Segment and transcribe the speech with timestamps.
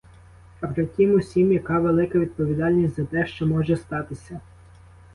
[0.61, 4.39] А при тім усім яка велика відповідальність за те, що може статися.